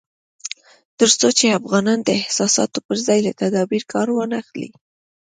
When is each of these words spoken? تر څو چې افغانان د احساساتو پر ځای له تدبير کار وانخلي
تر 0.99 1.09
څو 1.19 1.27
چې 1.37 1.55
افغانان 1.59 1.99
د 2.03 2.09
احساساتو 2.21 2.77
پر 2.87 2.97
ځای 3.07 3.19
له 3.27 3.31
تدبير 3.41 3.83
کار 3.93 4.07
وانخلي 4.11 4.69